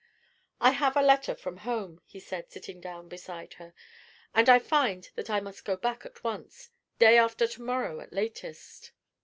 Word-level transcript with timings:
"I 0.59 0.71
have 0.71 0.97
a 0.97 1.01
letter 1.03 1.35
from 1.35 1.57
home," 1.57 2.01
he 2.07 2.19
said, 2.19 2.49
sitting 2.49 2.81
down 2.81 3.07
beside 3.07 3.53
her, 3.59 3.75
"and 4.33 4.49
I 4.49 4.57
find 4.57 5.07
that 5.13 5.29
I 5.29 5.39
must 5.39 5.63
go 5.63 5.77
back 5.77 6.07
at 6.07 6.23
once, 6.23 6.71
day 6.97 7.19
after 7.19 7.45
to 7.45 7.61
morrow 7.61 7.99
at 7.99 8.11
latest." 8.11 8.93